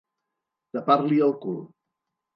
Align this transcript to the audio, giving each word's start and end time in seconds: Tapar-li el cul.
Tapar-li 0.77 1.21
el 1.29 1.33
cul. 1.45 1.61